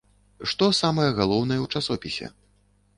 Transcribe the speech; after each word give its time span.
Што 0.53 0.69
самае 0.81 1.07
галоўнае 1.21 1.59
ў 1.61 1.67
часопісе? 1.77 2.27